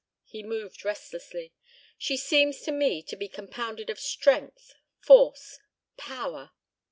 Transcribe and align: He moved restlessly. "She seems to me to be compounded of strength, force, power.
He 0.25 0.41
moved 0.41 0.83
restlessly. 0.83 1.53
"She 1.95 2.17
seems 2.17 2.61
to 2.61 2.71
me 2.71 3.03
to 3.03 3.15
be 3.15 3.27
compounded 3.27 3.91
of 3.91 3.99
strength, 3.99 4.73
force, 4.99 5.59
power. 5.95 6.49